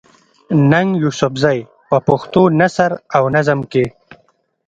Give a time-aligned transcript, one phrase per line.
[0.69, 3.85] ننګ يوسفزۍ په پښتو نثر او نظم کښې